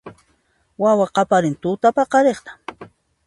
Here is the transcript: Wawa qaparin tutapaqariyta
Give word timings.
Wawa 0.83 1.05
qaparin 1.15 1.55
tutapaqariyta 1.61 2.51